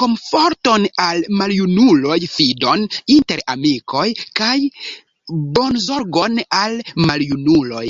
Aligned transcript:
Komforton 0.00 0.84
al 1.06 1.24
maljunuloj, 1.40 2.20
fidon 2.36 2.86
inter 3.16 3.44
amikoj, 3.58 4.08
kaj 4.42 4.56
bonzorgon 5.60 6.44
al 6.64 6.82
maljunuloj. 7.10 7.88